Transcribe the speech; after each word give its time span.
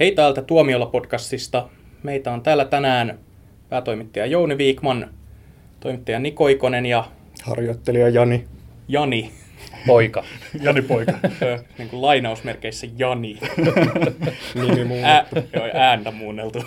Hei 0.00 0.12
täältä 0.12 0.40
Tuomiolla-podcastista. 0.42 1.68
Meitä 2.02 2.32
on 2.32 2.42
täällä 2.42 2.64
tänään 2.64 3.18
päätoimittaja 3.68 4.26
Jouni 4.26 4.58
Viikman, 4.58 5.10
toimittaja 5.80 6.18
Niko 6.18 6.48
Ikonen 6.48 6.86
ja 6.86 7.04
Harjoittelija 7.42 8.08
Jani. 8.08 8.44
Jani. 8.88 9.30
Poika. 9.86 10.24
Jani 10.62 10.82
Poika. 10.82 11.12
Niin 11.78 11.88
kuin 11.88 12.02
lainausmerkeissä 12.02 12.86
Jani. 12.98 13.38
Nimi 14.68 14.84
muu. 14.84 15.04
Ä, 15.04 15.26
joo, 15.52 15.70
ääntä 15.74 16.10
muunneltu. 16.10 16.64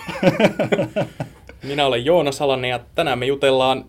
Minä 1.64 1.86
olen 1.86 2.06
Joona 2.06 2.32
Salanen 2.32 2.70
ja 2.70 2.80
tänään 2.96 3.20
me 3.20 3.26
jutellaan 3.26 3.86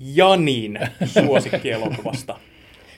Janin 0.00 0.78
suosikkielokuvasta. 1.04 2.38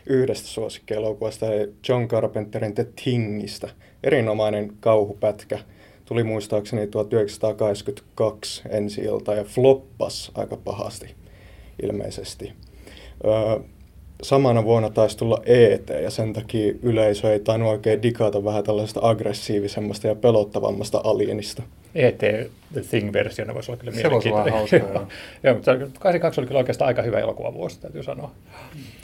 Yhdestä 0.06 0.48
suosikkielokuvasta, 0.48 1.46
John 1.88 2.08
Carpenterin 2.08 2.74
The 2.74 2.86
Thingistä. 3.02 3.68
Erinomainen 4.02 4.72
kauhupätkä. 4.80 5.58
Tuli 6.04 6.24
muistaakseni 6.24 6.86
1982 6.86 8.62
ensi 8.68 9.00
ilta 9.00 9.34
ja 9.34 9.44
floppas 9.44 10.32
aika 10.34 10.56
pahasti 10.56 11.14
ilmeisesti. 11.82 12.52
Öö, 13.24 13.60
samana 14.24 14.64
vuonna 14.64 14.90
taisi 14.90 15.18
tulla 15.18 15.42
ET 15.46 15.88
ja 16.02 16.10
sen 16.10 16.32
takia 16.32 16.74
yleisö 16.82 17.32
ei 17.32 17.40
tainnut 17.40 17.70
oikein 17.70 18.02
digata 18.02 18.44
vähän 18.44 18.64
tällaisesta 18.64 19.00
aggressiivisemmasta 19.02 20.06
ja 20.06 20.14
pelottavammasta 20.14 21.00
alienista. 21.04 21.62
E.T. 21.94 22.18
The 22.72 22.80
Thing-versiona 22.80 23.54
voisi 23.54 23.70
olla 23.70 23.80
kyllä 23.80 23.92
Se 23.92 24.10
voisi 24.10 24.28
olla 24.28 24.44
mielenkiintoinen. 24.44 24.52
hauska, 24.52 24.76
joo. 24.76 25.06
joo, 25.44 25.54
mutta 25.54 25.72
82 25.98 26.40
oli 26.40 26.46
kyllä 26.46 26.58
oikeastaan 26.58 26.88
aika 26.88 27.02
hyvä 27.02 27.18
elokuvavuosi, 27.18 27.80
täytyy 27.80 28.02
sanoa. 28.02 28.30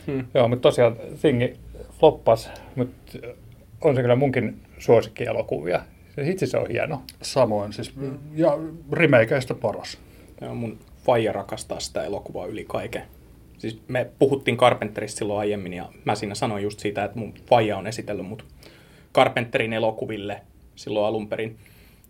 Hmm. 0.06 0.24
Joo, 0.34 0.48
mutta 0.48 0.62
tosiaan 0.62 0.96
Thingi 1.21 1.55
floppas, 2.01 2.51
mutta 2.77 3.18
on 3.80 3.95
se 3.95 4.02
kyllä 4.02 4.16
munkin 4.16 4.57
suosikkielokuvia. 4.79 5.80
Se 6.15 6.30
Itse 6.30 6.46
se 6.46 6.59
on 6.59 6.68
hieno. 6.68 7.02
Samoin, 7.23 7.73
siis, 7.73 7.95
ja 8.34 8.59
remakeista 8.93 9.55
paras. 9.55 9.98
Ja 10.40 10.55
mun 10.55 10.79
faija 11.05 11.32
rakastaa 11.32 11.80
sitä 11.80 12.05
elokuvaa 12.05 12.46
yli 12.46 12.65
kaiken. 12.68 13.02
Siis 13.61 13.80
me 13.89 14.07
puhuttiin 14.19 14.57
Carpenterista 14.57 15.19
silloin 15.19 15.41
aiemmin 15.41 15.73
ja 15.73 15.89
mä 16.05 16.15
siinä 16.15 16.35
sanoin 16.35 16.63
just 16.63 16.80
siitä, 16.80 17.05
että 17.05 17.19
mun 17.19 17.35
faija 17.47 17.77
on 17.77 17.87
esitellyt 17.87 18.27
mut 18.27 18.45
Carpenterin 19.15 19.73
elokuville 19.73 20.41
silloin 20.77 21.07
alun 21.07 21.29
perin. 21.29 21.57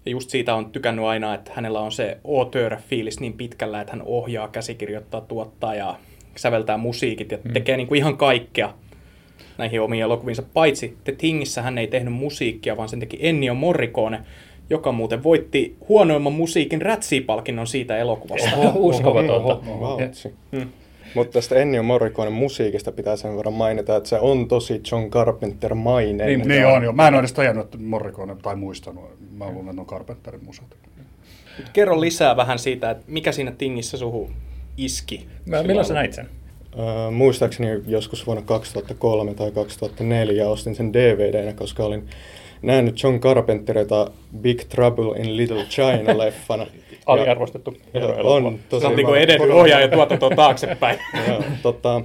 Ja 0.07 0.11
just 0.11 0.31
siitä 0.31 0.55
on 0.55 0.71
tykännyt 0.71 1.05
aina, 1.05 1.35
että 1.35 1.51
hänellä 1.55 1.81
on 1.81 1.93
se 1.93 2.19
auteur-fiilis 2.25 3.21
niin 3.21 3.33
pitkällä, 3.33 3.81
että 3.81 3.93
hän 3.93 4.03
ohjaa, 4.07 4.49
käsikirjoittaa, 4.49 5.21
tuottaa 5.21 5.75
ja 5.75 5.95
säveltää 6.37 6.77
musiikit 6.77 7.33
ja 7.33 7.39
tekee 7.53 7.77
niin 7.77 7.87
kuin 7.87 7.99
ihan 7.99 8.17
kaikkea 8.17 8.75
näihin 9.59 9.81
omiin 9.81 10.03
elokuviinsa. 10.03 10.43
Paitsi 10.43 10.97
The 11.05 11.13
Thingissä 11.13 11.63
hän 11.63 11.79
ei 11.79 11.87
tehnyt 11.87 12.15
musiikkia, 12.15 12.77
vaan 12.77 12.89
sen 12.89 13.01
teki 13.01 13.19
Ennio 13.21 13.55
Morricone, 13.55 14.21
joka 14.71 14.93
muuten 14.93 15.23
voitti 15.23 15.77
huonoimman 15.89 16.33
musiikin 16.33 16.83
Rätsi-palkinnon 16.83 17.67
siitä 17.67 17.97
elokuvasta. 17.97 18.51
Uskomatonta. 18.75 19.81
Vautsi. 19.81 20.35
Mm. 20.53 20.69
Mutta 21.15 21.33
tästä 21.33 21.55
Ennio 21.55 21.83
Morriconen 21.83 22.33
musiikista 22.33 22.93
pitää 22.93 23.17
sen 23.17 23.37
verran 23.37 23.55
mainita, 23.55 23.97
että 23.97 24.09
se 24.09 24.19
on 24.21 24.49
tosi 24.49 24.81
John 24.93 25.11
Carpenter-mainen. 25.11 26.27
Niin, 26.27 26.49
niin 26.49 26.67
on 26.67 26.85
jo. 26.85 26.93
Mä 26.93 27.09
en 27.09 27.15
ole 27.15 27.21
edes 27.21 27.33
tajunnut, 27.33 27.65
että 27.65 27.79
Morricone, 27.79 28.37
tai 28.43 28.57
muistanut. 28.57 29.05
Mä 29.37 29.51
luulen, 29.51 29.69
että 29.69 29.81
on 29.81 29.87
Carpenterin 29.87 30.45
musat. 30.45 30.77
Kerro 31.73 32.01
lisää 32.01 32.37
vähän 32.37 32.59
siitä, 32.59 32.91
että 32.91 33.05
mikä 33.07 33.33
siinä 33.33 33.53
Tingissä 33.59 33.97
suhu 33.97 34.31
iski. 34.77 35.27
Mä, 35.47 35.63
milloin 35.63 35.87
sä 35.87 35.95
näit 35.95 36.13
sen? 36.13 36.29
Öö, 36.79 37.11
muistaakseni 37.11 37.83
joskus 37.87 38.27
vuonna 38.27 38.43
2003 38.43 39.35
tai 39.35 39.51
2004 39.51 40.49
ostin 40.49 40.75
sen 40.75 40.93
DVDnä, 40.93 41.53
koska 41.53 41.85
olin 41.85 42.09
nähnyt 42.63 43.03
John 43.03 43.21
Carpenterita 43.21 44.11
Big 44.41 44.61
Trouble 44.69 45.21
in 45.21 45.37
Little 45.37 45.65
China-leffana. 45.65 46.67
Ja- 47.07 47.13
Aliarvostettu 47.15 47.77
on 48.23 48.59
tosi 48.69 48.81
Se 48.81 48.87
on 48.87 48.97
niin 48.97 49.17
edennyt 49.17 49.51
ohjaaja 49.51 49.89
tuotantoon 49.89 50.37
taaksepäin. 50.37 50.99
Joo, 51.29 51.43
tota, 51.63 52.01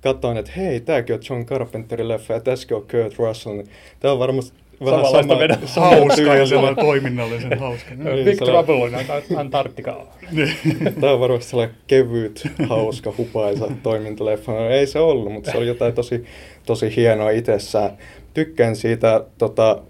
katsoin, 0.00 0.36
että 0.36 0.52
hei, 0.56 0.80
tääkin 0.80 1.14
on 1.14 1.20
John 1.30 1.46
Carpenterin 1.46 2.08
leffa 2.08 2.34
ja 2.34 2.40
tässäkin 2.40 2.76
on 2.76 2.82
Kurt 2.82 3.18
Russell. 3.18 3.62
Tää 4.00 4.12
on 4.12 4.18
varmasti 4.18 4.58
vähän 4.84 5.06
Samanlaista 5.06 5.66
sama, 5.66 5.86
Hauska 5.86 6.22
ja 6.22 6.46
sellainen 6.46 6.84
toiminnallisen 6.84 7.58
hauska. 7.58 7.90
Niin, 7.94 8.24
Big 8.24 8.38
Trouble 8.38 8.74
on 8.74 8.92
Ant- 8.92 9.36
Antarktika. 9.38 10.06
Tämä 11.00 11.12
on 11.12 11.20
varmasti 11.20 11.50
sellainen 11.50 11.76
kevyt, 11.86 12.46
hauska, 12.68 13.12
hupaisa 13.18 13.68
toimintaleffa. 13.82 14.52
No, 14.52 14.68
ei 14.68 14.86
se 14.86 14.98
ollut, 14.98 15.32
mutta 15.32 15.50
se 15.50 15.58
oli 15.58 15.66
jotain 15.66 15.94
tosi, 15.94 16.24
tosi 16.66 16.96
hienoa 16.96 17.30
itsessään. 17.30 17.90
Tykkään 18.34 18.76
siitä 18.76 19.24
tota, 19.38 19.82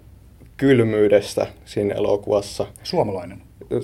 kylmyydestä 0.57 1.47
siinä 1.65 1.95
elokuvassa. 1.95 2.65
Suomalainen. 2.83 3.41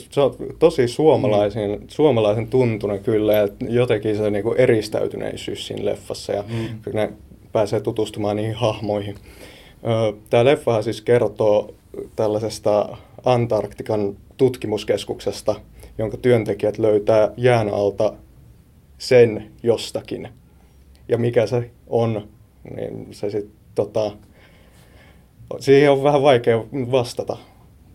Se 0.09 0.21
on 0.21 0.35
tosi 0.59 0.87
suomalaisen, 0.87 1.71
mm. 1.71 1.87
suomalaisen 1.87 2.47
tuntunen 2.47 2.99
kyllä, 2.99 3.33
ja 3.33 3.47
jotenkin 3.69 4.17
se 4.17 4.29
niinku 4.29 4.53
eristäytyneisyys 4.57 5.67
siinä 5.67 5.85
leffassa, 5.85 6.33
ja 6.33 6.43
mm. 6.47 6.93
ne 6.93 7.13
pääsee 7.51 7.81
tutustumaan 7.81 8.35
niihin 8.35 8.55
hahmoihin. 8.55 9.15
Tämä 10.29 10.45
leffa 10.45 10.81
siis 10.81 11.01
kertoo 11.01 11.73
tällaisesta 12.15 12.97
Antarktikan 13.25 14.17
tutkimuskeskuksesta, 14.38 15.55
jonka 15.97 16.17
työntekijät 16.17 16.77
löytää 16.77 17.31
jään 17.38 17.69
alta 17.69 18.13
sen 18.97 19.51
jostakin. 19.63 20.29
Ja 21.07 21.17
mikä 21.17 21.47
se 21.47 21.69
on, 21.88 22.27
niin 22.75 23.07
se 23.11 23.29
sitten 23.29 23.55
tota, 23.75 24.11
siihen 25.59 25.91
on 25.91 26.03
vähän 26.03 26.22
vaikea 26.22 26.57
vastata. 26.91 27.38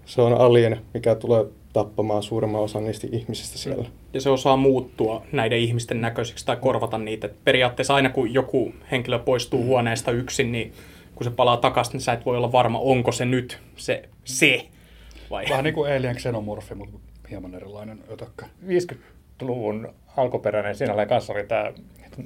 Se 0.05 0.23
on 0.23 0.41
alien, 0.41 0.81
mikä 0.95 1.15
tulee 1.15 1.45
tappamaan 1.73 2.23
suurimman 2.23 2.61
osan 2.61 2.85
niistä 2.85 3.07
ihmisistä 3.13 3.59
siellä. 3.59 3.85
Ja 4.13 4.21
se 4.21 4.31
osaa 4.31 4.57
muuttua 4.57 5.23
näiden 5.33 5.59
ihmisten 5.59 6.01
näköiseksi 6.01 6.47
tai 6.47 6.57
korvata 6.57 6.99
niitä. 6.99 7.27
Et 7.27 7.45
periaatteessa 7.45 7.95
aina 7.95 8.11
kun 8.11 8.35
joku 8.35 8.73
henkilö 8.91 9.19
poistuu 9.19 9.65
huoneesta 9.65 10.11
yksin, 10.11 10.53
niin 10.53 10.73
kun 11.15 11.25
se 11.25 11.31
palaa 11.31 11.57
takaisin, 11.57 11.93
niin 11.93 12.01
sä 12.01 12.13
et 12.13 12.27
voi 12.27 12.37
olla 12.37 12.53
varma, 12.53 12.79
onko 12.79 13.13
se 13.13 13.25
nyt 13.25 13.59
se 13.77 14.09
se. 14.25 14.67
Vai? 15.31 15.45
Vähän 15.51 15.65
niin 15.65 15.75
kuin 15.75 15.93
Alien 15.93 16.17
Xenomorphi, 16.17 16.75
mutta 16.75 16.99
hieman 17.31 17.55
erilainen 17.55 17.99
ötökkä. 18.13 18.47
50-luvun 18.67 19.95
alkuperäinen 20.17 20.75
sinällään 20.75 21.09
kanssa 21.09 21.33
oli 21.33 21.45
tämä, 21.45 21.73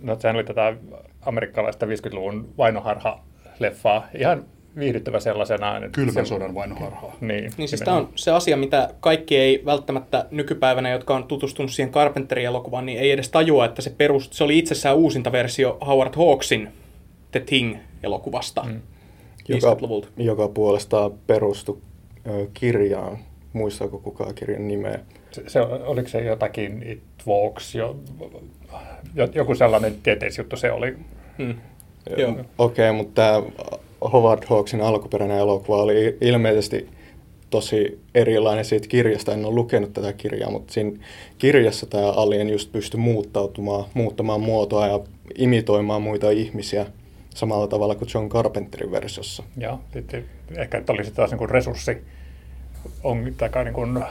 no 0.02 0.20
sehän 0.20 0.36
oli 0.36 0.44
tätä 0.44 0.76
amerikkalaista 1.20 1.86
50-luvun 1.86 2.54
vainoharha-leffaa. 2.58 4.02
Ihan 4.18 4.44
viihdyttävä 4.78 5.20
sellaisenaan. 5.20 5.84
että 5.84 5.94
Kylmän 5.94 6.26
sodan 6.26 6.54
vainoharhaa. 6.54 7.16
Niin, 7.20 7.50
Niin 7.56 7.68
siis 7.68 7.80
tämä 7.80 7.96
on 7.96 8.08
se 8.14 8.30
asia, 8.30 8.56
mitä 8.56 8.94
kaikki 9.00 9.36
ei 9.36 9.62
välttämättä 9.64 10.26
nykypäivänä, 10.30 10.90
jotka 10.90 11.14
on 11.14 11.24
tutustunut 11.24 11.70
siihen 11.70 11.92
Carpenterin 11.92 12.46
elokuvaan, 12.46 12.86
niin 12.86 12.98
ei 12.98 13.10
edes 13.10 13.28
tajua, 13.28 13.64
että 13.64 13.82
se, 13.82 13.90
perust, 13.90 14.32
se 14.32 14.44
oli 14.44 14.58
itsessään 14.58 14.96
uusinta 14.96 15.32
versio 15.32 15.78
Howard 15.86 16.14
Hawksin 16.16 16.68
The 17.30 17.40
Thing-elokuvasta 17.40 18.62
mm. 18.62 18.80
Joka, 19.48 19.74
50-luvulta. 19.74 20.08
joka 20.16 20.48
puolestaan 20.48 21.12
perustui 21.26 21.78
ö, 22.26 22.46
kirjaan. 22.54 23.18
Muistaako 23.52 23.98
kukaan 23.98 24.34
kirjan 24.34 24.68
nimeä? 24.68 24.98
Se, 25.30 25.42
se, 25.46 25.60
oliko 25.60 26.08
se 26.08 26.24
jotakin 26.24 26.82
It 26.86 27.02
Walks, 27.26 27.74
jo, 27.74 27.96
jo, 29.14 29.28
joku 29.34 29.54
sellainen 29.54 29.94
tieteisjuttu 30.02 30.56
se 30.56 30.72
oli. 30.72 30.96
Mm. 31.38 31.54
Joo. 32.16 32.30
Okei, 32.58 32.90
okay, 32.90 32.96
mutta 32.96 33.14
tämä 33.14 33.42
Howard 34.12 34.42
Hawksin 34.46 34.80
alkuperäinen 34.80 35.38
elokuva 35.38 35.82
oli 35.82 36.18
ilmeisesti 36.20 36.88
tosi 37.50 38.00
erilainen 38.14 38.64
siitä 38.64 38.88
kirjasta. 38.88 39.32
En 39.32 39.44
ole 39.44 39.54
lukenut 39.54 39.92
tätä 39.92 40.12
kirjaa, 40.12 40.50
mutta 40.50 40.72
siinä 40.72 40.98
kirjassa 41.38 41.86
tämä 41.86 42.10
alien 42.10 42.50
just 42.50 42.72
pystyi 42.72 43.00
muuttautumaan, 43.00 43.84
muuttamaan 43.94 44.40
muotoa 44.40 44.86
ja 44.86 45.00
imitoimaan 45.38 46.02
muita 46.02 46.30
ihmisiä 46.30 46.86
samalla 47.34 47.66
tavalla 47.66 47.94
kuin 47.94 48.08
John 48.14 48.28
Carpenterin 48.28 48.92
versiossa. 48.92 49.42
Ja 49.56 49.78
sitten 49.92 50.24
ehkä 50.56 50.78
että 50.78 50.92
sitten 50.96 51.14
taas 51.14 51.30
niin 51.30 51.50
resurssi, 51.50 51.98
on, 53.02 53.34
tai 53.36 53.64
niin 53.64 53.74
kuin, 53.74 54.04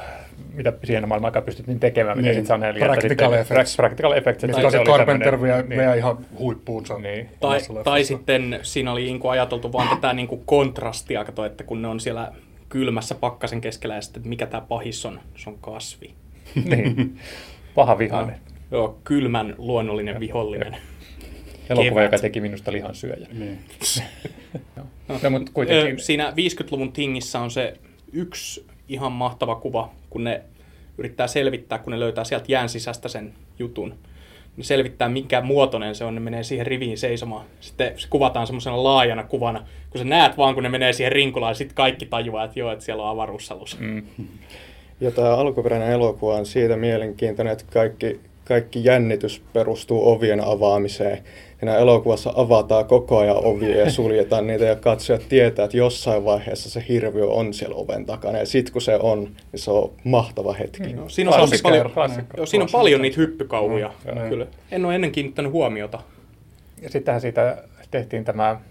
mitä 0.54 0.74
siihen 0.84 1.08
maailman 1.08 1.28
aikaan 1.28 1.46
pystyttiin 1.46 1.80
tekemään, 1.80 2.18
mitä 2.18 2.28
Niin, 2.28 2.36
sitten 2.36 2.48
Sanelli. 2.48 2.80
practical 2.80 3.34
effects. 3.34 3.76
Practical 3.76 4.12
effects. 4.12 4.44
että 4.44 4.58
Mistä 4.58 4.72
se 4.72 4.84
Carpenter 4.84 5.42
vie, 5.42 5.70
vie 5.70 5.98
ihan 5.98 6.18
huippuunsa. 6.40 6.98
Niin. 7.00 7.30
Tai, 7.40 7.60
tai 7.84 8.04
sitten 8.04 8.60
siinä 8.64 8.92
oli 8.92 9.04
niin 9.04 9.20
kuin 9.20 9.32
ajateltu 9.32 9.74
vaan 9.74 9.88
tätä 9.98 10.14
niin 10.14 10.28
kuin 10.28 10.42
kontrastia, 10.46 11.26
kato, 11.26 11.46
että 11.46 11.64
kun 11.64 11.82
ne 11.82 11.88
on 11.88 12.00
siellä 12.00 12.32
kylmässä 12.70 13.16
pakkasen 13.16 13.62
keskellä 13.62 13.96
ja 13.96 14.02
sitten 14.02 14.20
että 14.20 14.30
mikä 14.30 14.46
tämä 14.46 14.62
pahis 14.62 15.06
on, 15.06 15.20
se 15.36 15.50
on 15.50 15.58
kasvi. 15.62 16.14
niin. 16.70 17.20
Paha 17.76 17.98
vihainen. 17.98 18.36
Joo, 18.72 19.00
kylmän 19.04 19.56
luonnollinen 19.58 20.20
vihollinen. 20.20 20.78
Elokuva, 21.70 21.90
Kevät. 21.90 22.04
joka 22.04 22.18
teki 22.20 22.42
minusta 22.42 22.72
lihan 22.72 22.96
syöjä. 22.96 23.28
Niin. 23.34 23.60
No, 25.24 25.30
mutta 25.30 25.52
kuitenkin. 25.54 25.96
Ö, 25.96 26.00
Siinä 26.00 26.32
50-luvun 26.32 26.92
tingissä 26.92 27.40
on 27.40 27.52
se 27.52 27.74
yksi 28.14 28.66
ihan 28.90 29.12
mahtava 29.12 29.56
kuva, 29.56 29.92
kun 30.10 30.24
ne 30.24 30.42
yrittää 30.98 31.28
selvittää, 31.28 31.80
kun 31.80 31.92
ne 31.92 32.00
löytää 32.00 32.24
sieltä 32.24 32.46
jään 32.48 32.70
sisästä 32.70 33.10
sen 33.10 33.34
jutun. 33.60 33.96
ne 34.58 34.64
selvittää 34.64 35.10
mikä 35.10 35.42
muotoinen 35.42 35.96
se 35.96 36.06
on, 36.06 36.16
ne 36.16 36.22
menee 36.22 36.44
siihen 36.44 36.68
riviin 36.68 36.98
seisomaan. 36.98 37.46
Sitten 37.60 38.00
se 38.00 38.08
kuvataan 38.10 38.48
semmoisena 38.48 38.84
laajana 38.84 39.24
kuvana, 39.24 39.66
kun 39.90 40.00
sä 40.00 40.06
näet 40.06 40.38
vaan, 40.38 40.54
kun 40.54 40.64
ne 40.64 40.70
menee 40.70 40.94
siihen 40.94 41.12
rinkulaan, 41.12 41.56
sitten 41.56 41.76
kaikki 41.76 42.06
tajuaa, 42.06 42.44
että 42.44 42.60
joo, 42.60 42.72
että 42.72 42.86
siellä 42.86 43.04
on 43.04 43.10
avaruusalus. 43.10 43.80
Mm. 43.80 44.04
Ja 45.02 45.12
tämä 45.12 45.36
alkuperäinen 45.36 45.92
elokuva 45.92 46.36
on 46.36 46.46
siitä 46.46 46.78
mielenkiintoinen, 46.78 47.54
että 47.54 47.66
kaikki, 47.74 48.20
kaikki 48.50 48.84
jännitys 48.84 49.42
perustuu 49.54 50.12
ovien 50.12 50.44
avaamiseen. 50.44 51.24
Ja 51.62 51.78
elokuvassa 51.78 52.34
avataan 52.36 52.86
koko 52.86 53.18
ajan 53.18 53.46
ovia 53.46 53.78
ja 53.78 53.92
suljetaan 53.92 54.48
niitä 54.48 54.66
ja 54.66 54.76
katsojat 54.76 55.22
tietää, 55.30 55.66
että 55.66 55.78
jossain 55.78 56.26
vaiheessa 56.26 56.70
se 56.70 56.84
hirviö 56.90 57.28
on 57.28 57.54
siellä 57.54 57.76
oven 57.76 58.06
takana. 58.06 58.38
Ja 58.38 58.46
sitten 58.46 58.74
kun 58.74 58.82
se 58.82 58.96
on, 58.96 59.20
niin 59.24 59.60
se 59.60 59.72
on 59.72 59.92
mahtava 60.04 60.54
hetki. 60.54 60.94
Mm. 60.94 61.04
Siinä 61.08 61.32
on, 61.32 61.50
paljon, 61.64 61.92
joo, 62.38 62.46
siinä 62.46 62.64
on 62.64 62.70
paljon 62.72 63.02
niitä 63.02 63.18
hyppykauhuja. 63.18 63.92
Mm. 64.16 64.30
Kyllä. 64.30 64.48
En 64.72 64.86
ole 64.86 64.96
ennen 64.96 65.12
kiinnittänyt 65.12 65.52
huomiota. 65.52 66.00
Ja 66.82 66.90
sittenhän 66.90 67.22
siitä 67.22 67.64
tehtiin 67.92 68.26
tämä 68.26 68.62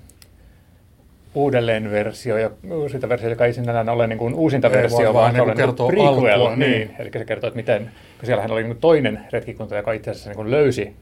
uudelleen 1.35 1.91
versio 1.91 2.39
ja 2.39 2.51
uusinta 2.71 3.09
versio, 3.09 3.31
joka 3.31 3.47
ei 3.47 3.53
sinällään 3.53 3.89
ole 3.89 4.07
niin 4.07 4.19
kuin 4.19 4.35
uusinta 4.35 4.69
ei, 4.69 4.75
versio, 4.75 4.99
vaan, 4.99 5.15
vaan, 5.15 5.37
vaan 5.37 5.49
niin 5.49 5.57
kertoo 5.57 5.89
prequel. 5.89 6.41
Alkua, 6.41 6.57
niin. 6.57 6.71
niin. 6.71 6.91
Eli 6.99 7.11
se 7.13 7.25
kertoo, 7.25 7.49
että 7.49 7.57
miten, 7.57 7.91
kun 8.19 8.27
siellähän 8.27 8.51
oli 8.51 8.63
niin 8.63 8.73
kuin 8.73 8.81
toinen 8.81 9.21
retkikunta, 9.33 9.77
joka 9.77 9.93
itse 9.93 10.11
asiassa 10.11 10.31
niin 10.31 10.37
kuin 10.37 10.51
löysi 10.51 10.97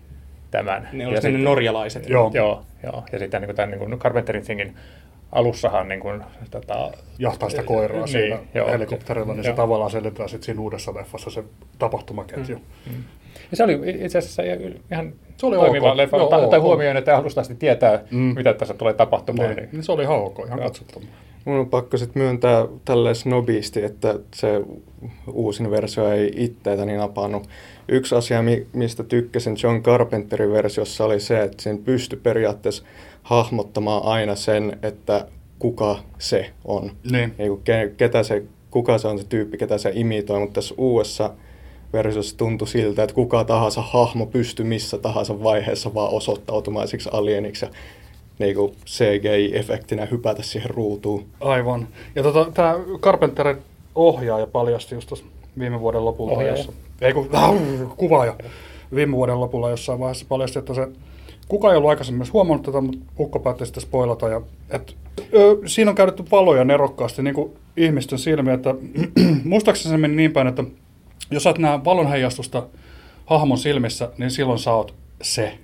tämän. 0.51 0.89
Ne 0.93 1.07
olivat 1.07 1.23
ne 1.23 1.39
norjalaiset. 1.39 2.09
Joo. 2.09 2.31
joo, 2.35 2.63
joo. 2.83 3.05
Ja 3.13 3.19
sitten 3.19 3.41
niin 3.41 3.49
kuin 3.49 3.57
tämän 3.57 3.71
niin 3.71 3.79
kuin 3.79 3.99
Carpenterin 3.99 4.45
Thingin 4.45 4.75
alussahan 5.33 5.89
niin 5.89 6.01
kuin, 6.01 6.23
tota, 6.51 6.91
jahtaa 7.19 7.49
sitä 7.49 7.63
koiraa 7.63 7.99
niin, 7.99 8.09
siinä 8.09 8.39
joo, 8.55 8.69
helikopterilla, 8.69 9.35
niin 9.35 9.45
joo. 9.45 9.53
se 9.53 9.57
tavallaan 9.57 9.91
selitetään 9.91 10.29
sitten 10.29 10.47
siinä 10.47 10.61
uudessa 10.61 10.95
leffassa 10.95 11.31
se 11.31 11.45
tapahtumaketju. 11.79 12.57
Mm. 12.57 12.93
Mm. 12.93 13.05
Ja 13.51 13.57
se 13.57 13.65
oli 13.65 13.81
itse 13.99 14.19
asiassa 14.19 14.43
ihan 14.91 15.13
se 15.37 15.47
oli 15.47 15.57
toimiva 15.57 15.91
ok. 15.91 15.97
leffa, 15.97 16.17
Joo, 16.17 16.49
tai 16.51 16.59
huomioon, 16.59 16.97
että 16.97 17.17
alusta 17.17 17.41
asti 17.41 17.55
tietää, 17.55 18.01
mm. 18.11 18.19
mitä 18.19 18.55
tässä 18.55 18.75
tulee 18.75 18.95
tapahtumaan. 18.95 19.57
Niin, 19.57 19.69
niin. 19.73 19.83
se 19.83 19.93
oli 19.93 20.03
ihan 20.03 20.19
ok, 20.19 20.39
ihan 20.47 20.59
katsottava. 20.59 21.05
Mun 21.45 21.57
on 21.57 21.71
pakko 21.71 21.97
sitten 21.97 22.23
myöntää 22.23 22.67
tälle 22.85 23.15
snobisti, 23.15 23.85
että 23.85 24.19
se 24.35 24.63
uusin 25.33 25.71
versio 25.71 26.13
ei 26.13 26.33
itteitä 26.37 26.85
niin 26.85 26.99
napannut. 26.99 27.49
Yksi 27.89 28.15
asia, 28.15 28.45
mistä 28.73 29.05
tykkäsin 29.05 29.57
John 29.63 29.83
Carpenterin 29.83 30.53
versiossa 30.53 31.05
oli 31.05 31.21
se, 31.21 31.43
että 31.43 31.63
sen 31.63 31.79
pystyi 31.79 32.19
periaatteessa 32.23 32.85
hahmottamaan 33.23 34.03
aina 34.03 34.35
sen, 34.35 34.79
että 34.83 35.27
kuka 35.59 35.99
se 36.19 36.51
on. 36.65 36.91
Niin. 37.11 37.35
ketä 37.97 38.23
se, 38.23 38.43
kuka 38.71 38.99
se 38.99 39.09
on 39.09 39.19
se 39.19 39.27
tyyppi, 39.29 39.59
ketä 39.59 39.79
se 39.79 39.91
imitoi, 39.95 40.41
mutta 40.41 40.55
tässä 40.55 40.75
uudessa 40.79 41.31
versiossa 41.97 42.37
tuntui 42.37 42.69
siltä, 42.69 43.03
että 43.03 43.15
kuka 43.15 43.45
tahansa 43.45 43.83
hahmo 43.83 44.27
pystyy 44.27 44.67
missä 44.67 44.99
tahansa 44.99 45.43
vaiheessa 45.43 45.95
vaan 45.95 46.13
osoittautumaiseksi 46.13 47.09
alieniksi 47.13 47.65
ja 47.65 47.71
niin 48.39 48.55
kuin 48.55 48.73
CGI-efektinä 48.87 50.07
hypätä 50.11 50.43
siihen 50.43 50.71
ruutuun. 50.71 51.25
Aivan. 51.41 51.89
Ja 52.15 52.23
tota, 52.23 52.47
tämä 52.55 52.75
Carpenterin 53.01 53.57
ohjaaja 53.95 54.47
paljasti 54.47 54.95
just 54.95 55.13
viime 55.59 55.81
vuoden 55.81 56.05
lopulla. 56.05 56.33
Ohjaaja. 56.33 56.57
Jossa, 56.57 56.73
ei 57.01 57.13
kun, 57.13 57.31
kuvaaja. 57.97 58.35
Viime 58.95 59.13
vuoden 59.13 59.41
lopulla 59.41 59.71
jossain 59.71 59.99
vaiheessa 59.99 60.27
paljasti, 60.29 60.59
että 60.59 60.75
se 60.75 60.89
Kuka 61.49 61.71
ei 61.71 61.77
ollut 61.77 61.91
aikaisemmin 61.91 62.27
huomannut 62.33 62.67
tätä, 62.67 62.81
mutta 62.81 62.99
Ukko 63.19 63.39
päätti 63.39 63.67
sitten 63.67 63.83
spoilata. 63.83 64.29
Ja, 64.29 64.41
et, 64.71 64.97
ö, 65.35 65.57
siinä 65.67 65.91
on 65.91 65.95
käytetty 65.95 66.25
valoja 66.31 66.65
nerokkaasti 66.65 67.23
niin 67.23 67.35
kuin 67.35 67.53
ihmisten 67.77 68.19
silmiä, 68.19 68.55
että 68.55 68.75
muistaakseni 69.45 69.91
se 69.91 69.97
meni 69.97 70.17
niin 70.17 70.33
päin, 70.33 70.47
että 70.47 70.65
jos 71.31 71.43
sä 71.43 71.55
näe 71.59 71.85
valonheijastusta 71.85 72.63
hahmon 73.27 73.59
silmissä, 73.59 74.11
niin 74.19 74.31
silloin 74.31 74.59
sä 74.59 74.73
oot 74.73 74.95
se. 75.23 75.59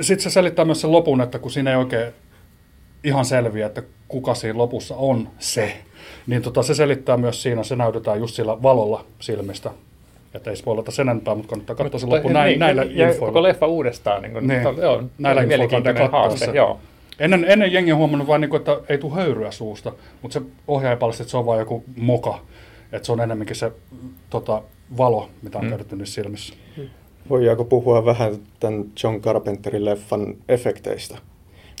Sitten 0.00 0.22
se 0.22 0.30
selittää 0.30 0.64
myös 0.64 0.80
sen 0.80 0.92
lopun, 0.92 1.20
että 1.20 1.38
kun 1.38 1.50
siinä 1.50 1.70
ei 1.70 1.76
oikein 1.76 2.12
ihan 3.04 3.24
selviä, 3.24 3.66
että 3.66 3.82
kuka 4.08 4.34
siinä 4.34 4.58
lopussa 4.58 4.96
on 4.96 5.28
se, 5.38 5.76
niin 6.26 6.42
tota, 6.42 6.62
se 6.62 6.74
selittää 6.74 7.16
myös 7.16 7.42
siinä, 7.42 7.62
se 7.62 7.76
näytetään 7.76 8.18
just 8.18 8.34
sillä 8.34 8.62
valolla 8.62 9.04
silmistä. 9.20 9.70
Että 10.34 10.50
ei 10.50 10.56
spoilata 10.56 10.90
sen 10.90 11.08
enempää, 11.08 11.34
mutta 11.34 11.48
kannattaa 11.48 11.76
katsoa 11.76 12.00
se 12.00 12.06
loppu 12.06 12.28
näin, 12.28 12.48
niin, 12.48 12.58
näillä 12.58 12.82
ja 12.82 13.08
infoilla. 13.08 13.32
koko 13.32 13.42
leffa 13.42 13.66
uudestaan. 13.66 14.22
Niin 14.22 14.32
kuin, 14.32 14.48
niin, 14.48 14.62
to, 14.62 14.74
joo, 14.82 15.02
näillä 15.18 15.42
infoilla 15.42 16.08
haaste, 16.12 16.50
joo. 16.54 16.80
Ennen, 17.18 17.44
ennen 17.48 17.72
jengi 17.72 17.92
on 17.92 17.98
huomannut 17.98 18.28
vain, 18.28 18.40
niin 18.40 18.50
kuin, 18.50 18.58
että 18.58 18.76
ei 18.88 18.98
tule 18.98 19.14
höyryä 19.14 19.50
suusta, 19.50 19.92
mutta 20.22 20.40
se 20.40 20.46
ohjaaja 20.68 20.96
paljasti, 20.96 21.22
että 21.22 21.30
se 21.30 21.36
on 21.36 21.46
vain 21.46 21.58
joku 21.58 21.84
moka. 21.96 22.38
Että 22.92 23.06
se 23.06 23.12
on 23.12 23.20
enemmänkin 23.20 23.56
se 23.56 23.72
tota, 24.30 24.62
valo, 24.96 25.30
mitä 25.42 25.58
on 25.58 25.64
mm. 25.64 25.68
käytetty 25.68 25.96
niissä 25.96 26.14
silmissä. 26.14 26.54
Voidaanko 27.30 27.64
puhua 27.64 28.04
vähän 28.04 28.36
tämän 28.60 28.84
John 29.02 29.20
Carpenterin 29.20 29.84
leffan 29.84 30.34
efekteistä? 30.48 31.18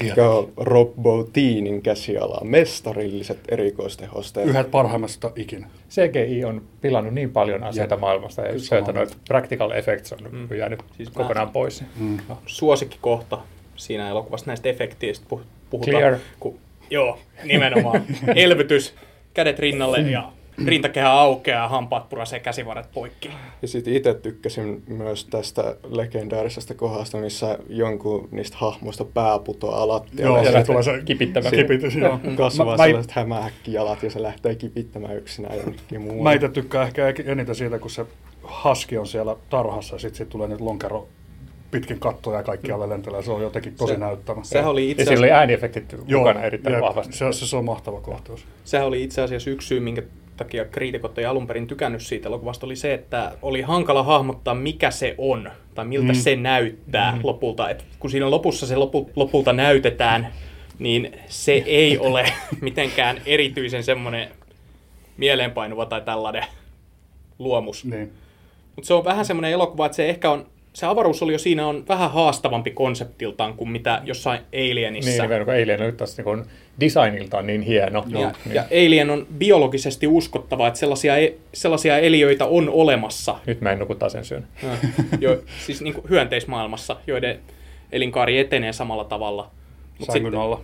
Mikä 0.02 0.30
on 0.30 0.52
Rob 0.56 0.94
Botinin 1.02 1.82
käsiala, 1.82 2.40
mestarilliset 2.44 3.38
erikoistehosteet. 3.48 4.48
Yhdet 4.48 4.70
parhaimmasta 4.70 5.30
ikinä. 5.36 5.68
CGI 5.90 6.44
on 6.44 6.62
pilannut 6.80 7.14
niin 7.14 7.30
paljon 7.30 7.64
asioita 7.64 7.94
ja, 7.94 8.00
maailmasta, 8.00 8.42
ja 8.42 8.58
se, 8.58 8.78
että 8.78 8.92
noita 8.92 9.16
practical 9.28 9.70
effects 9.70 10.12
on 10.12 10.18
mm. 10.30 10.56
jäänyt 10.58 10.80
siis 10.96 11.10
kokonaan 11.10 11.48
mä, 11.48 11.52
pois. 11.52 11.84
Mm. 11.96 12.18
Suosikkikohta 12.46 13.38
siinä 13.76 14.10
elokuvassa 14.10 14.46
näistä 14.46 14.68
efekteistä 14.68 15.26
puhutaan. 15.70 15.96
Clear. 15.96 16.16
Ku, 16.40 16.58
joo, 16.90 17.18
nimenomaan. 17.44 18.02
Elvytys, 18.36 18.94
kädet 19.34 19.58
rinnalle 19.58 19.98
ja 20.00 20.32
rintakehä 20.66 21.12
aukeaa, 21.12 21.68
hampaat 21.68 22.08
purasee 22.08 22.40
käsivarret 22.40 22.92
poikki. 22.94 23.30
Ja 23.62 23.68
sitten 23.68 23.94
itse 23.94 24.14
tykkäsin 24.14 24.82
myös 24.86 25.24
tästä 25.24 25.76
legendaarisesta 25.90 26.74
kohdasta, 26.74 27.18
missä 27.18 27.58
jonkun 27.68 28.28
niistä 28.30 28.56
hahmoista 28.60 29.04
pää 29.04 29.38
putoaa 29.38 29.88
lattialle. 29.88 30.38
Joo, 30.38 30.46
ja 30.46 30.52
se 30.52 30.64
tulee 30.64 30.82
se 30.82 31.02
kipittävä. 31.04 31.50
Kipitys, 31.50 31.94
joo. 31.94 32.20
Kasvaa 32.36 32.76
mä, 32.76 32.84
sellaiset 32.84 33.12
hämähäkkijalat 33.12 34.02
ja 34.02 34.10
se 34.10 34.22
lähtee 34.22 34.54
kipittämään 34.54 35.16
yksinään 35.16 35.56
jonnekin 35.56 36.00
muualle. 36.00 36.22
Mä 36.22 36.32
itse 36.32 36.48
tykkään 36.48 36.88
ehkä 36.88 37.14
eniten 37.26 37.54
siitä, 37.54 37.78
kun 37.78 37.90
se 37.90 38.06
haski 38.42 38.98
on 38.98 39.06
siellä 39.06 39.36
tarhassa 39.50 39.94
ja 39.94 39.98
sitten 39.98 40.18
sit 40.18 40.28
tulee 40.28 40.48
nyt 40.48 40.60
lonkero 40.60 41.08
pitkin 41.70 42.00
kattoja 42.00 42.38
ja 42.38 42.42
kaikki 42.42 42.72
alle 42.72 42.88
lentelee. 42.88 43.22
Se 43.22 43.30
on 43.30 43.42
jotenkin 43.42 43.74
tosi 43.74 43.92
se, 43.92 43.98
näyttävä. 43.98 44.40
Sehän 44.42 44.70
oli 44.70 44.90
itse 44.90 45.02
asiassa... 45.02 45.12
Ja 45.12 45.16
sillä 45.16 45.24
oli 45.24 45.40
ääniefektit 45.40 45.96
mukana 46.12 46.42
erittäin 46.42 46.74
ja 46.74 46.80
vahvasti. 46.80 47.12
Se, 47.12 47.32
se, 47.32 47.46
se, 47.46 47.56
on 47.56 47.64
mahtava 47.64 48.00
kohtaus. 48.00 48.44
Sehän 48.64 48.86
oli 48.86 49.02
itse 49.02 49.22
asiassa 49.22 49.50
yksi 49.50 49.68
syy, 49.68 49.80
minkä 49.80 50.02
takia 50.44 50.64
kriitikot 50.64 51.18
ei 51.18 51.24
alun 51.24 51.46
perin 51.46 51.66
tykännyt 51.66 52.02
siitä 52.02 52.28
elokuvasta, 52.28 52.66
oli 52.66 52.76
se, 52.76 52.94
että 52.94 53.32
oli 53.42 53.62
hankala 53.62 54.02
hahmottaa, 54.02 54.54
mikä 54.54 54.90
se 54.90 55.14
on, 55.18 55.50
tai 55.74 55.84
miltä 55.84 56.12
mm. 56.12 56.18
se 56.18 56.36
näyttää 56.36 57.12
mm. 57.12 57.20
lopulta. 57.22 57.70
Et 57.70 57.84
kun 57.98 58.10
siinä 58.10 58.30
lopussa 58.30 58.66
se 58.66 58.76
lopu, 58.76 59.10
lopulta 59.16 59.52
näytetään, 59.52 60.32
niin 60.78 61.12
se 61.26 61.52
ei 61.66 61.98
ole 62.08 62.32
mitenkään 62.60 63.20
erityisen 63.26 63.84
semmoinen 63.84 64.28
mieleenpainuva 65.16 65.86
tai 65.86 66.00
tällainen 66.00 66.44
luomus. 67.38 67.84
Niin. 67.84 68.12
Mutta 68.76 68.86
se 68.86 68.94
on 68.94 69.04
vähän 69.04 69.24
semmoinen 69.24 69.50
elokuva, 69.50 69.86
että 69.86 69.96
se 69.96 70.08
ehkä 70.08 70.30
on 70.30 70.46
se 70.72 70.86
avaruusolio 70.86 71.38
siinä 71.38 71.66
on 71.66 71.84
vähän 71.88 72.10
haastavampi 72.10 72.70
konseptiltaan 72.70 73.54
kuin 73.54 73.70
mitä 73.70 74.02
jossain 74.04 74.40
Alienissa. 74.54 75.26
Niin, 75.26 75.44
kun 75.44 75.54
Alien 75.54 75.82
on 75.82 75.96
taas 75.96 76.16
niin 76.16 76.44
designiltaan 76.80 77.46
niin 77.46 77.62
hieno. 77.62 78.04
Ja, 78.08 78.20
ja, 78.20 78.32
niin. 78.44 78.54
ja 78.54 78.64
Alien 78.64 79.10
on 79.10 79.26
biologisesti 79.38 80.06
uskottava, 80.06 80.68
että 80.68 80.80
sellaisia, 80.80 81.16
e- 81.16 81.34
sellaisia 81.54 81.98
eliöitä 81.98 82.46
on 82.46 82.68
olemassa. 82.68 83.38
Nyt 83.46 83.60
mä 83.60 83.72
en 83.72 83.78
nukuta 83.78 84.08
sen 84.08 84.24
syön. 84.24 84.46
jo, 85.20 85.42
siis 85.66 85.82
niin 85.82 85.94
kuin 85.94 86.08
hyönteismaailmassa, 86.08 86.96
joiden 87.06 87.38
elinkaari 87.92 88.38
etenee 88.38 88.72
samalla 88.72 89.04
tavalla. 89.04 89.50
Mut 89.98 90.06
Sängyn 90.12 90.32
sitten... 90.32 90.40
alla. 90.40 90.60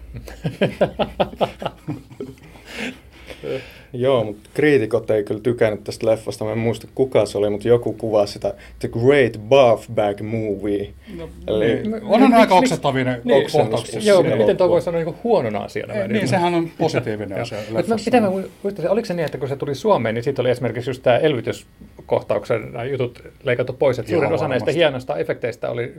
Joo, 3.92 4.24
mutta 4.24 4.50
kriitikot 4.54 5.10
ei 5.10 5.24
kyllä 5.24 5.40
tykännyt 5.40 5.84
tästä 5.84 6.06
leffasta. 6.06 6.44
Mä 6.44 6.52
en 6.52 6.58
muista 6.58 6.86
kuka 6.94 7.26
se 7.26 7.38
oli, 7.38 7.50
mutta 7.50 7.68
joku 7.68 7.92
kuvasi 7.92 8.32
sitä 8.32 8.54
The 8.78 8.88
Great 8.88 9.32
Buff 9.48 9.90
Bag 9.94 10.20
Movie. 10.20 10.88
No, 11.16 11.28
Eli, 11.46 11.66
niin, 11.66 12.02
onhan 12.02 12.34
aika 12.34 12.54
oksettavinen 12.54 13.20
niin, 13.24 13.46
kohtaus. 13.52 14.06
Joo, 14.06 14.22
miten 14.22 14.56
tuo 14.56 14.68
voi 14.68 14.82
sanoa 14.82 15.04
niin 15.04 15.14
huonona 15.24 15.58
asiana? 15.58 15.94
Ei, 15.94 16.08
niin, 16.08 16.28
sehän 16.28 16.54
on 16.54 16.70
positiivinen 16.78 17.42
asia 17.42 17.58
leffassa. 17.70 18.04
Mitä 18.04 18.20
mä 18.20 18.30
muistan, 18.62 18.88
oliko 18.88 19.06
se 19.06 19.14
niin, 19.14 19.26
että 19.26 19.38
kun 19.38 19.48
se 19.48 19.56
tuli 19.56 19.74
Suomeen, 19.74 20.14
niin 20.14 20.24
siitä 20.24 20.42
oli 20.42 20.50
esimerkiksi 20.50 20.90
just 20.90 21.02
tämä 21.02 21.18
elvytyskohtauksen 21.18 22.62
jutut 22.90 23.22
leikattu 23.44 23.72
pois, 23.72 23.98
että 23.98 24.12
suurin 24.12 24.32
osa 24.32 24.48
näistä 24.48 24.72
hienoista 24.72 25.16
efekteistä 25.16 25.70
oli 25.70 25.94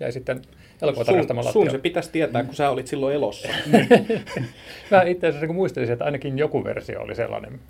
jäi 0.00 0.12
sitten 0.12 0.42
elokuva 0.82 1.04
tarkastamalla. 1.04 1.52
Sun, 1.52 1.62
sun 1.62 1.70
se 1.70 1.78
pitäisi 1.78 2.10
tietää, 2.12 2.42
mm. 2.42 2.46
kun 2.46 2.56
sä 2.56 2.70
olit 2.70 2.86
silloin 2.86 3.14
elossa. 3.14 3.48
Mä 4.90 5.02
itse 5.02 5.26
asiassa 5.26 5.46
niin 5.46 5.56
muistelisin, 5.56 5.92
että 5.92 6.04
ainakin 6.04 6.38
joku 6.38 6.64
versio 6.64 7.00
oli 7.00 7.14
sellainen. 7.14 7.60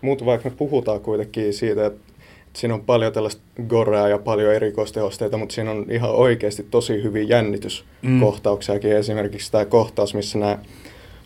Mutta 0.00 0.24
vaikka 0.24 0.48
me 0.48 0.56
puhutaan 0.56 1.00
kuitenkin 1.00 1.54
siitä, 1.54 1.86
että 1.86 2.12
siinä 2.52 2.74
on 2.74 2.84
paljon 2.84 3.12
tällaista 3.12 3.42
gorea 3.68 4.08
ja 4.08 4.18
paljon 4.18 4.54
erikoistehosteita, 4.54 5.36
mutta 5.36 5.54
siinä 5.54 5.70
on 5.70 5.86
ihan 5.90 6.10
oikeasti 6.10 6.66
tosi 6.70 7.02
hyviä 7.02 7.22
jännityskohtauksiakin. 7.22 8.90
Mm. 8.90 8.96
Esimerkiksi 8.96 9.52
tämä 9.52 9.64
kohtaus, 9.64 10.14
missä 10.14 10.38
nämä 10.38 10.58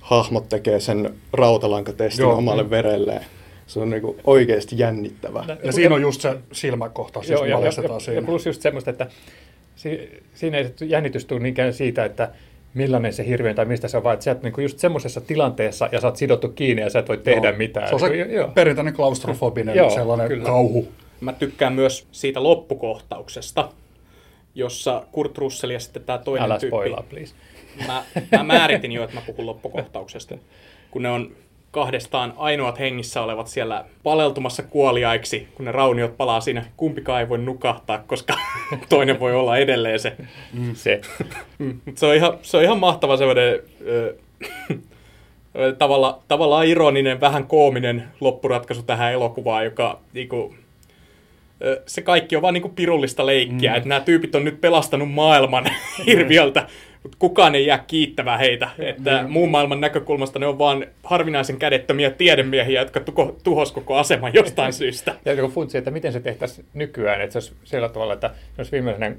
hahmot 0.00 0.48
tekee 0.48 0.80
sen 0.80 1.14
rautalankatestin 1.32 2.22
Joo. 2.22 2.36
omalle 2.36 2.62
mm. 2.62 2.70
verelleen. 2.70 3.24
Se 3.66 3.80
on 3.80 3.90
niinku 3.90 4.16
oikeasti 4.24 4.78
jännittävä. 4.78 5.44
Ja, 5.48 5.56
ja 5.64 5.72
siinä 5.72 5.94
on 5.94 6.02
just 6.02 6.20
se 6.20 6.36
silmäkohtaus, 6.52 7.30
jos 7.30 7.40
Joo, 7.40 7.46
ja, 7.46 7.60
ja, 7.60 7.72
ja, 8.06 8.12
ja 8.12 8.22
plus 8.22 8.46
just 8.46 8.62
semmoista, 8.62 8.90
että 8.90 9.06
si, 9.76 10.22
siinä 10.34 10.58
ei 10.58 10.70
jännitys 10.84 11.24
tule 11.24 11.40
niinkään 11.40 11.72
siitä, 11.72 12.04
että 12.04 12.30
millainen 12.74 13.12
se 13.12 13.26
hirviö 13.26 13.54
tai 13.54 13.64
mistä 13.64 13.88
se 13.88 13.96
on, 13.96 14.04
vaan 14.04 14.14
että 14.14 14.24
sä 14.24 14.30
oot 14.30 14.42
niinku 14.42 14.60
just 14.60 14.78
semmoisessa 14.78 15.20
tilanteessa 15.20 15.88
ja 15.92 16.00
sä 16.00 16.06
oot 16.06 16.16
sidottu 16.16 16.48
kiinni 16.48 16.82
ja 16.82 16.90
sä 16.90 16.98
et 16.98 17.08
voi 17.08 17.18
tehdä 17.18 17.48
Joo. 17.48 17.58
mitään. 17.58 17.88
Se 17.88 17.94
on 17.94 18.00
se 18.00 18.16
Joo. 18.16 18.48
perinteinen 18.48 18.94
klaustrofobinen 18.94 19.76
Joo, 19.76 19.90
sellainen 19.90 20.28
kyllä. 20.28 20.44
kauhu. 20.44 20.88
Mä 21.20 21.32
tykkään 21.32 21.72
myös 21.72 22.06
siitä 22.12 22.42
loppukohtauksesta, 22.42 23.68
jossa 24.54 25.06
Kurt 25.12 25.38
Russell 25.38 25.70
ja 25.70 25.80
sitten 25.80 26.02
tämä 26.02 26.18
toinen 26.18 26.44
Älä 26.44 26.58
tyyppi. 26.58 26.76
spoilaa, 26.76 27.04
please. 27.10 27.34
Mä, 27.86 28.02
mä 28.32 28.42
määritin 28.42 28.92
jo, 28.92 29.04
että 29.04 29.16
mä 29.16 29.22
puhun 29.26 29.46
loppukohtauksesta. 29.46 30.38
Kun 30.90 31.02
ne 31.02 31.10
on 31.10 31.32
kahdestaan 31.70 32.34
ainoat 32.36 32.78
hengissä 32.78 33.22
olevat 33.22 33.46
siellä 33.46 33.84
paleltumassa 34.02 34.62
kuoliaiksi, 34.62 35.48
kun 35.54 35.64
ne 35.64 35.72
rauniot 35.72 36.16
palaa 36.16 36.40
siinä. 36.40 36.64
Kumpikaan 36.76 37.20
ei 37.20 37.28
voi 37.28 37.38
nukahtaa, 37.38 37.98
koska 38.06 38.34
toinen 38.88 39.20
voi 39.20 39.34
olla 39.34 39.56
edelleen 39.56 40.00
se. 40.00 40.16
Se. 40.74 41.00
Mm, 41.58 41.80
se, 41.94 42.06
on 42.06 42.14
ihan, 42.14 42.38
se 42.42 42.56
on 42.56 42.62
ihan 42.62 42.78
mahtava 42.78 43.16
semmoinen 43.16 43.60
ö, 43.86 44.16
tavalla, 45.78 46.22
tavallaan 46.28 46.66
ironinen, 46.66 47.20
vähän 47.20 47.46
koominen 47.46 48.04
loppuratkaisu 48.20 48.82
tähän 48.82 49.12
elokuvaan, 49.12 49.64
joka 49.64 50.00
niinku, 50.12 50.54
ö, 51.62 51.82
se 51.86 52.02
kaikki 52.02 52.36
on 52.36 52.42
vaan 52.42 52.54
niinku 52.54 52.68
pirullista 52.68 53.26
leikkiä, 53.26 53.70
mm. 53.70 53.76
että 53.76 53.88
nämä 53.88 54.00
tyypit 54.00 54.34
on 54.34 54.44
nyt 54.44 54.60
pelastanut 54.60 55.10
maailman 55.10 55.64
hirviöltä, 56.06 56.66
mutta 57.06 57.18
kukaan 57.18 57.54
ei 57.54 57.66
jää 57.66 57.84
kiittämään 57.86 58.38
heitä. 58.38 58.68
Että 58.78 59.24
muun 59.28 59.50
maailman 59.50 59.80
näkökulmasta 59.80 60.38
ne 60.38 60.46
on 60.46 60.58
vaan 60.58 60.86
harvinaisen 61.02 61.56
kädettömiä 61.56 62.10
tiedemiehiä, 62.10 62.80
jotka 62.80 63.00
tuko, 63.00 63.36
tuhos 63.42 63.72
koko 63.72 63.96
aseman 63.96 64.34
jostain 64.34 64.72
syystä. 64.82 65.14
Ja 65.24 65.32
joku 65.32 65.54
funtsi, 65.54 65.78
että 65.78 65.90
miten 65.90 66.12
se 66.12 66.20
tehtäisiin 66.20 66.66
nykyään, 66.74 67.20
että 67.20 67.32
se 67.32 67.38
olisi 67.38 67.54
sillä 67.64 67.88
tavalla, 67.88 68.12
että 68.12 68.30
jos 68.58 68.72
viimeinen 68.72 69.18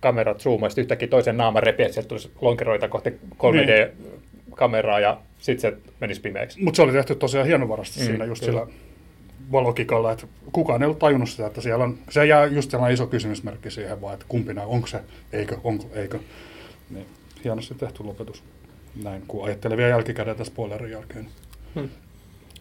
kamera 0.00 0.34
zoomaisi 0.34 0.80
yhtäkkiä 0.80 1.08
toisen 1.08 1.36
naaman 1.36 1.62
repiä, 1.62 1.86
että 1.86 1.94
sieltä 1.94 2.08
tulisi 2.08 2.30
lonkeroita 2.40 2.88
kohti 2.88 3.10
3D-kameraa 3.38 5.00
ja 5.00 5.20
sitten 5.38 5.72
se 5.72 5.78
menisi 6.00 6.20
pimeäksi. 6.20 6.62
Mutta 6.62 6.76
se 6.76 6.82
oli 6.82 6.92
tehty 6.92 7.14
tosiaan 7.14 7.46
hienovarasti 7.46 8.00
mm, 8.00 8.06
siinä 8.06 8.24
just 8.24 8.44
kyllä. 8.44 8.60
sillä 8.60 8.72
valokikalla, 9.52 10.12
että 10.12 10.26
kukaan 10.52 10.82
ei 10.82 10.86
ollut 10.86 10.98
tajunnut 10.98 11.28
sitä, 11.28 11.46
että 11.46 11.60
siellä 11.60 11.84
on, 11.84 11.98
se 12.10 12.26
jää 12.26 12.46
just 12.46 12.70
sellainen 12.70 12.94
iso 12.94 13.06
kysymysmerkki 13.06 13.70
siihen 13.70 14.00
vaan, 14.00 14.14
että 14.14 14.26
kumpi 14.28 14.54
nämä, 14.54 14.66
onko 14.66 14.86
se, 14.86 15.00
eikö, 15.32 15.56
onko, 15.64 15.84
eikö. 15.94 16.18
Niin, 16.90 17.06
hienosti 17.44 17.74
tehty 17.74 18.04
lopetus. 18.04 18.42
Näin, 19.02 19.22
kun 19.28 19.44
ajattelee 19.44 19.76
vielä 19.76 19.90
jälkikäteen 19.90 20.36
tässä 20.36 20.52
spoilerin 20.52 20.90
jälkeen. 20.90 21.28
Hmm. 21.74 21.88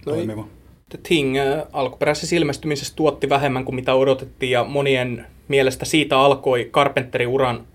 Toimiva. 0.05 0.47
The 0.89 0.99
Thing 1.03 1.37
äh, 1.37 1.63
alkuperäisessä 1.73 2.35
ilmestymisessä 2.35 2.95
tuotti 2.95 3.29
vähemmän 3.29 3.65
kuin 3.65 3.75
mitä 3.75 3.93
odotettiin 3.93 4.51
ja 4.51 4.63
monien 4.63 5.25
mielestä 5.47 5.85
siitä 5.85 6.19
alkoi 6.19 6.69
Carpenterin 6.71 7.27
uran 7.27 7.67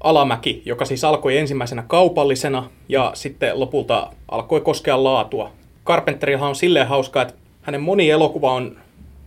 alamäki, 0.00 0.62
joka 0.64 0.84
siis 0.84 1.04
alkoi 1.04 1.38
ensimmäisenä 1.38 1.84
kaupallisena 1.86 2.70
ja 2.88 3.10
sitten 3.14 3.60
lopulta 3.60 4.12
alkoi 4.28 4.60
koskea 4.60 5.04
laatua. 5.04 5.52
Carpenterillahan 5.86 6.48
on 6.48 6.56
silleen 6.56 6.86
hauskaa, 6.86 7.22
että 7.22 7.34
hänen 7.62 7.80
moni 7.80 8.10
elokuva 8.10 8.52
on 8.52 8.76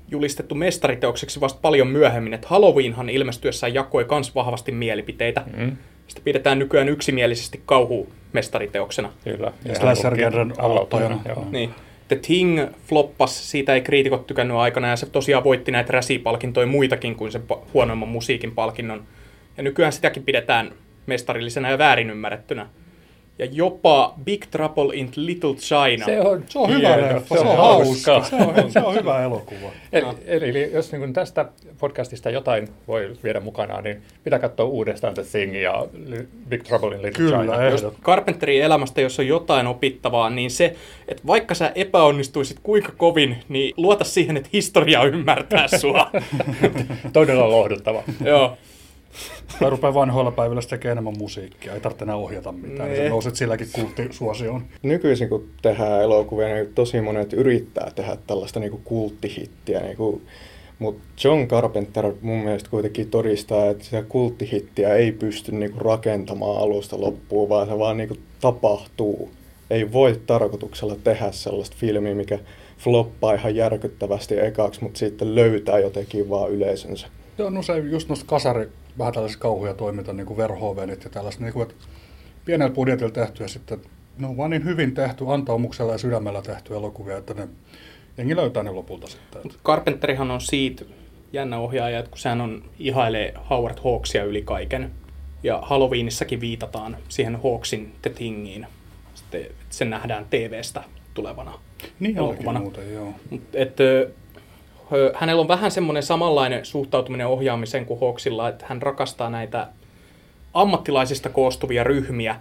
julistettu 0.08 0.56
mestariteokseksi 0.56 1.42
vasta 1.42 1.60
paljon 1.62 1.88
myöhemmin, 1.88 2.34
että 2.34 2.48
Halloweenhan 2.48 3.10
ilmestyessään 3.10 3.74
jakoi 3.74 4.06
myös 4.12 4.36
vahvasti 4.36 4.72
mielipiteitä. 4.72 5.44
Mm. 5.58 5.78
Sitä 6.08 6.22
pidetään 6.24 6.60
nykyään 6.60 6.90
yksimielisesti 6.90 7.62
kauhumestariteoksena. 7.66 9.14
Kyllä. 9.24 9.52
Ja 9.66 9.76
slasher-genren 9.76 10.54
aloittajana. 10.58 11.20
Joo. 11.26 11.46
Niin. 11.52 11.70
The 12.08 12.16
Thing 12.16 12.60
floppas, 12.88 13.52
siitä 13.52 13.74
ei 13.74 13.82
kriitikot 13.82 14.28
tykännyt 14.28 14.58
aikana, 14.58 14.88
ja 14.88 14.96
se 14.96 15.06
tosiaan 15.06 15.44
voitti 15.44 15.72
näitä 15.72 15.94
räsipalkintoja 15.94 16.68
muitakin 16.68 17.16
kuin 17.16 17.32
sen 17.32 17.44
huonoimman 17.74 18.10
musiikin 18.10 18.52
palkinnon. 18.52 19.04
Ja 19.58 19.64
nykyään 19.64 19.94
sitäkin 19.94 20.24
pidetään 20.24 20.72
mestarillisena 21.06 21.70
ja 21.72 21.78
väärin 21.78 22.10
ymmärrettynä. 22.10 22.70
Ja 23.40 23.46
jopa 23.52 24.14
Big 24.24 24.46
Trouble 24.52 24.96
in 24.96 25.10
Little 25.16 25.54
China. 25.54 26.06
Se 26.06 26.22
on, 26.22 26.44
Se 26.50 26.60
on 26.60 26.70
hyvä 26.70 26.98
leffa, 27.02 27.36
se 27.36 27.42
on 27.42 27.58
hauska. 27.58 28.24
Se 28.24 28.36
on, 28.36 28.72
se 28.72 28.80
on 28.80 28.96
hyvä 28.96 29.24
elokuva. 29.24 29.72
Eli, 29.94 30.06
eli, 30.26 30.50
eli 30.50 30.72
jos 30.74 30.92
niin 30.92 31.14
tästä 31.14 31.46
podcastista 31.80 32.30
jotain 32.30 32.68
voi 32.88 33.12
viedä 33.24 33.40
mukanaan, 33.40 33.84
niin 33.84 34.02
pitää 34.24 34.40
katsoa 34.40 34.66
uudestaan 34.66 35.14
The 35.14 35.24
Thing 35.32 35.62
ja 35.62 35.88
Big 36.50 36.64
Trouble 36.64 36.96
in 36.96 37.02
Little 37.02 37.26
Kyllä, 37.26 37.38
China. 37.38 37.54
ehdot- 37.58 37.72
Jos 37.72 37.86
Carpenterin 38.04 38.64
elämästä, 38.64 39.02
jos 39.02 39.20
on 39.20 39.28
jotain 39.28 39.68
opittavaa, 39.68 40.30
niin 40.30 40.52
se, 40.52 40.76
että 41.08 41.24
vaikka 41.28 41.56
sä 41.56 41.72
epäonnistuisit 41.76 42.58
kuinka 42.64 42.92
kovin, 42.98 43.38
niin 43.50 43.74
luota 43.78 44.04
siihen, 44.04 44.38
että 44.38 44.50
historia 44.54 45.04
ymmärtää 45.04 45.68
sua. 45.68 46.12
Todella 47.14 47.50
lohduttava. 47.50 48.04
Joo. 48.26 48.58
Tai 49.60 49.70
rupeaa 49.70 49.94
vanhoilla 49.94 50.32
päivillä 50.32 50.62
sitten 50.62 50.80
tekemään 50.80 50.94
enemmän 50.98 51.18
musiikkia, 51.18 51.74
ei 51.74 51.80
tarvitse 51.80 52.06
enää 52.06 52.16
ohjata 52.16 52.52
mitään, 52.52 52.90
niin 52.90 53.10
nouset 53.10 53.36
silläkin 53.36 53.68
kulttisuosioon. 53.74 54.66
Nykyisin 54.84 55.30
kun 55.30 55.50
tehdään 55.62 56.02
elokuvia, 56.02 56.56
niin 56.56 56.74
tosi 56.76 57.02
monet 57.02 57.34
yrittää 57.34 57.92
tehdä 57.96 58.18
tällaista 58.28 58.60
niin 58.60 58.72
kuin 58.72 58.82
kulttihittiä. 58.84 59.80
Niin 59.80 59.98
kuin, 59.98 60.22
mutta 60.80 61.04
John 61.24 61.48
Carpenter 61.48 62.14
mun 62.22 62.38
mielestä 62.38 62.70
kuitenkin 62.70 63.10
todistaa, 63.10 63.70
että 63.70 63.84
sitä 63.84 64.04
kulttihittiä 64.04 64.96
ei 64.96 65.12
pysty 65.12 65.52
niin 65.52 65.72
kuin 65.72 65.82
rakentamaan 65.82 66.62
alusta 66.62 67.02
loppuun, 67.02 67.50
vaan 67.50 67.68
se 67.68 67.80
vaan 67.80 67.98
niin 67.98 68.08
kuin 68.08 68.20
tapahtuu. 68.42 69.32
Ei 69.70 69.92
voi 69.92 70.22
tarkoituksella 70.26 70.96
tehdä 71.04 71.32
sellaista 71.32 71.76
filmiä, 71.80 72.16
mikä 72.16 72.40
floppaa 72.78 73.34
ihan 73.34 73.56
järkyttävästi 73.56 74.40
ekaksi, 74.40 74.84
mutta 74.84 74.98
sitten 75.00 75.36
löytää 75.36 75.80
jotenkin 75.80 76.30
vaan 76.30 76.52
yleisönsä. 76.52 77.08
Joo, 77.38 77.50
no 77.50 77.62
se 77.62 77.78
just 77.78 78.10
noista 78.10 78.26
kasari, 78.28 78.70
vähän 78.98 79.14
tällaisia 79.14 79.40
kauhuja 79.40 79.74
toiminta, 79.74 80.14
niin 80.14 80.26
kuin 80.26 80.38
Verhoevenit 80.38 81.04
ja 81.04 81.10
tällaista, 81.10 81.44
niin 81.44 81.54
kuin, 81.54 81.64
että 81.64 81.76
pienellä 82.46 82.74
budjetilla 82.74 83.12
tehty 83.12 83.44
ja 83.44 83.50
sitten 83.50 83.82
ne 84.18 84.28
on 84.28 84.38
vaan 84.38 84.50
niin 84.50 84.66
hyvin 84.66 84.94
tehty, 84.94 85.26
antaumuksella 85.28 85.92
ja 85.92 85.98
sydämellä 85.98 86.42
tehty 86.42 86.76
elokuvia, 86.76 87.18
että 87.18 87.34
ne 87.34 87.48
jengi 88.18 88.36
löytää 88.36 88.64
ne 88.64 88.72
lopulta 88.72 89.08
sitten. 89.08 89.42
Carpenterihan 89.64 90.32
on 90.32 90.42
siitä 90.42 90.86
jännä 91.34 91.60
ohjaaja, 91.60 92.00
että 92.00 92.12
kun 92.12 92.20
sehän 92.20 92.42
on 92.42 92.64
ihailee 92.80 93.34
Howard 93.50 93.78
Hawksia 93.84 94.24
yli 94.24 94.42
kaiken. 94.42 94.92
Ja 95.44 95.60
Halloweenissakin 95.62 96.42
viitataan 96.42 96.98
siihen 97.10 97.40
Hawksin 97.44 97.94
The 98.02 98.10
Thingiin. 98.10 98.68
Sitten 99.16 99.42
että 99.42 99.56
se 99.70 99.86
nähdään 99.86 100.26
TVstä 100.30 100.84
tulevana 101.14 101.60
Niin 102.00 102.18
elokuvana. 102.18 102.60
muuten, 102.60 102.94
joo. 102.94 103.14
Mut 103.30 103.42
Et, 103.54 103.78
hänellä 105.14 105.42
on 105.42 105.48
vähän 105.48 105.72
semmoinen 105.72 106.04
samanlainen 106.04 106.66
suhtautuminen 106.66 107.28
ohjaamiseen 107.28 107.86
kuin 107.86 108.00
Hawksilla, 108.00 108.50
että 108.50 108.66
hän 108.68 108.82
rakastaa 108.82 109.30
näitä 109.30 109.68
ammattilaisista 110.54 111.30
koostuvia 111.30 111.84
ryhmiä. 111.84 112.36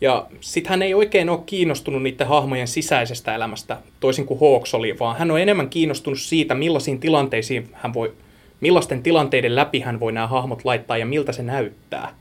Ja 0.00 0.26
sitten 0.40 0.70
hän 0.70 0.82
ei 0.82 0.94
oikein 0.94 1.30
ole 1.30 1.40
kiinnostunut 1.46 2.02
niiden 2.02 2.26
hahmojen 2.26 2.68
sisäisestä 2.68 3.34
elämästä, 3.34 3.76
toisin 4.00 4.26
kuin 4.26 4.40
Hawks 4.40 4.74
oli, 4.74 4.98
vaan 4.98 5.18
hän 5.18 5.30
on 5.30 5.40
enemmän 5.40 5.70
kiinnostunut 5.70 6.18
siitä, 6.18 6.54
millaisiin 6.54 7.00
tilanteisiin 7.00 7.68
hän 7.72 7.94
voi, 7.94 8.12
millaisten 8.60 9.02
tilanteiden 9.02 9.56
läpi 9.56 9.80
hän 9.80 10.00
voi 10.00 10.12
nämä 10.12 10.26
hahmot 10.26 10.64
laittaa 10.64 10.96
ja 10.96 11.06
miltä 11.06 11.32
se 11.32 11.42
näyttää. 11.42 12.14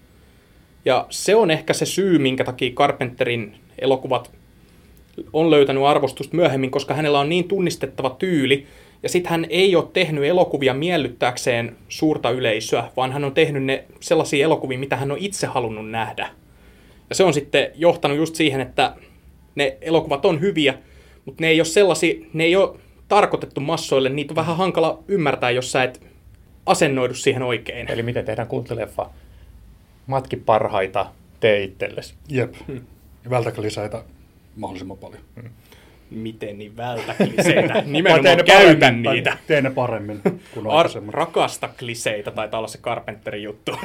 Ja 0.85 1.05
se 1.09 1.35
on 1.35 1.51
ehkä 1.51 1.73
se 1.73 1.85
syy, 1.85 2.19
minkä 2.19 2.43
takia 2.43 2.71
Carpenterin 2.71 3.55
elokuvat 3.79 4.31
on 5.33 5.51
löytänyt 5.51 5.83
arvostusta 5.83 6.35
myöhemmin, 6.35 6.71
koska 6.71 6.93
hänellä 6.93 7.19
on 7.19 7.29
niin 7.29 7.47
tunnistettava 7.47 8.09
tyyli, 8.09 8.67
ja 9.03 9.09
sitten 9.09 9.29
hän 9.29 9.45
ei 9.49 9.75
ole 9.75 9.87
tehnyt 9.93 10.23
elokuvia 10.23 10.73
miellyttääkseen 10.73 11.75
suurta 11.89 12.29
yleisöä, 12.29 12.91
vaan 12.97 13.11
hän 13.11 13.23
on 13.23 13.33
tehnyt 13.33 13.63
ne 13.63 13.85
sellaisia 13.99 14.45
elokuvia, 14.45 14.79
mitä 14.79 14.95
hän 14.95 15.11
on 15.11 15.17
itse 15.17 15.47
halunnut 15.47 15.89
nähdä. 15.89 16.29
Ja 17.09 17.15
se 17.15 17.23
on 17.23 17.33
sitten 17.33 17.71
johtanut 17.75 18.17
just 18.17 18.35
siihen, 18.35 18.61
että 18.61 18.95
ne 19.55 19.77
elokuvat 19.81 20.25
on 20.25 20.41
hyviä, 20.41 20.73
mutta 21.25 21.41
ne 21.41 21.47
ei 21.47 21.59
ole 21.59 21.65
sellaisia, 21.65 22.25
ne 22.33 22.43
ei 22.43 22.55
ole 22.55 22.79
tarkoitettu 23.07 23.61
massoille, 23.61 24.09
niitä 24.09 24.31
on 24.31 24.35
vähän 24.35 24.57
hankala 24.57 25.03
ymmärtää, 25.07 25.51
jos 25.51 25.71
sä 25.71 25.83
et 25.83 26.01
asennoidu 26.65 27.13
siihen 27.13 27.43
oikein. 27.43 27.91
Eli 27.91 28.03
miten 28.03 28.25
tehdään 28.25 28.47
kulttileffa? 28.47 29.09
Matki 30.07 30.35
parhaita, 30.35 31.05
tee 31.39 31.63
itsellesi. 31.63 32.13
Jep. 32.29 32.53
Ja 33.23 33.29
vältäkö 33.29 33.61
lisäitä 33.61 34.03
mahdollisimman 34.55 34.97
paljon. 34.97 35.21
Miten 36.09 36.57
niin 36.57 36.77
vältä 36.77 37.13
kliseitä? 37.13 37.73
Nimenomaan 37.85 38.37
ne 38.37 38.43
käytän 38.43 38.79
paremmin, 38.79 39.03
tai 39.03 39.13
niitä. 39.13 39.37
Teen 39.47 39.63
ne 39.63 39.69
paremmin 39.69 40.21
kuin 40.53 40.67
Ar- 40.67 40.89
rakasta 41.09 41.69
kliseitä 41.79 42.31
taitaa 42.31 42.57
olla 42.57 42.67
se 42.67 42.77
Carpenterin 42.77 43.43
juttu. 43.43 43.79